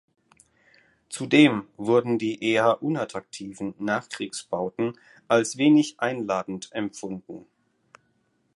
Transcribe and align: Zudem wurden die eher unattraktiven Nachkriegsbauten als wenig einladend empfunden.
Zudem 1.09 1.67
wurden 1.77 2.17
die 2.17 2.43
eher 2.43 2.81
unattraktiven 2.81 3.75
Nachkriegsbauten 3.77 4.97
als 5.27 5.57
wenig 5.57 5.99
einladend 5.99 6.69
empfunden. 6.71 7.45